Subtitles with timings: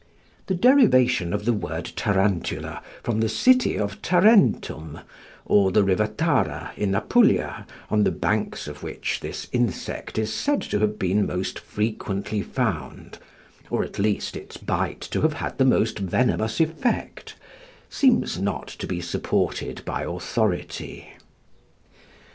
[0.47, 5.01] The derivation of the word tarantula, from the city of Tarentum,
[5.45, 10.63] or the river Thara, in Apulia, on the banks of which this insect is said
[10.63, 13.19] to have been most frequently found,
[13.69, 17.35] or, at least, its bite to have had the most venomous effect,
[17.87, 21.13] seems not to be supported by authority.